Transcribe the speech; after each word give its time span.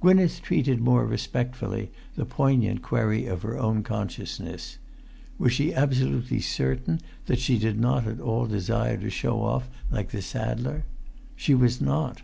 Gwynneth 0.00 0.42
treated 0.42 0.80
more 0.80 1.06
respectfully 1.06 1.92
the 2.16 2.24
poignant 2.24 2.82
query 2.82 3.26
of 3.26 3.42
her 3.42 3.56
own 3.56 3.84
consciousness: 3.84 4.78
was 5.38 5.52
she 5.52 5.72
absolutely 5.72 6.40
certain 6.40 7.00
that 7.26 7.38
she 7.38 7.56
did 7.56 7.78
not 7.78 8.04
at 8.04 8.18
all 8.18 8.46
desire 8.46 8.96
to 8.96 9.10
show 9.10 9.40
off 9.42 9.70
like 9.92 10.10
the 10.10 10.22
saddler? 10.22 10.86
She 11.36 11.54
was 11.54 11.80
not. 11.80 12.22